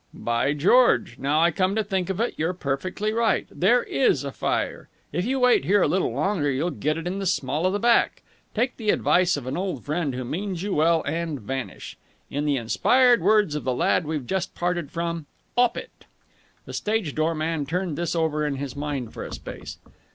"By 0.15 0.53
George! 0.53 1.19
Now 1.19 1.39
I 1.41 1.51
come 1.51 1.75
to 1.75 1.83
think 1.83 2.09
of 2.09 2.19
it, 2.19 2.33
you're 2.35 2.55
perfectly 2.55 3.13
right! 3.13 3.45
There 3.51 3.83
is 3.83 4.23
a 4.23 4.31
fire! 4.31 4.89
If 5.11 5.25
you 5.27 5.39
wait 5.39 5.63
here 5.63 5.83
a 5.83 5.87
little 5.87 6.11
longer 6.11 6.49
you'll 6.49 6.71
get 6.71 6.97
it 6.97 7.05
in 7.05 7.19
the 7.19 7.27
small 7.27 7.67
of 7.67 7.73
the 7.73 7.77
back. 7.77 8.23
Take 8.55 8.77
the 8.77 8.89
advice 8.89 9.37
of 9.37 9.45
an 9.45 9.55
old 9.55 9.85
friend 9.85 10.15
who 10.15 10.25
means 10.25 10.63
you 10.63 10.73
well 10.73 11.03
and 11.05 11.39
vanish. 11.39 11.99
In 12.31 12.45
the 12.45 12.57
inspired 12.57 13.21
words 13.21 13.53
of 13.53 13.63
the 13.63 13.75
lad 13.75 14.07
we've 14.07 14.25
just 14.25 14.55
parted 14.55 14.89
from, 14.89 15.27
'op 15.55 15.77
it!" 15.77 16.05
The 16.65 16.73
stage 16.73 17.13
door 17.13 17.35
man 17.35 17.67
turned 17.67 17.95
this 17.95 18.15
over 18.15 18.43
in 18.43 18.55
his 18.55 18.75
mind 18.75 19.13
for 19.13 19.23
a 19.23 19.31
space. 19.33 19.77